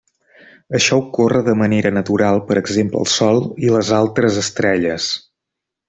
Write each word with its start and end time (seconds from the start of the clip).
Això 0.77 0.97
ocorre 1.01 1.41
de 1.49 1.53
manera 1.59 1.91
natural 1.99 2.41
per 2.49 2.57
exemple 2.63 3.03
al 3.05 3.09
Sol 3.17 3.45
i 3.67 3.73
les 3.77 3.93
altres 4.03 4.43
estrelles. 4.47 5.13